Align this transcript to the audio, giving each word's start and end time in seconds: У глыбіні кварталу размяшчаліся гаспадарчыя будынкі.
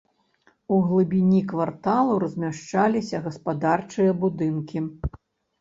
У 0.77 0.79
глыбіні 0.87 1.41
кварталу 1.51 2.15
размяшчаліся 2.23 3.21
гаспадарчыя 3.27 4.17
будынкі. 4.25 4.77